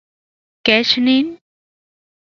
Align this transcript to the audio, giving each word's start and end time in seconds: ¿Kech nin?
¿Kech 0.65 0.91
nin? 1.05 1.27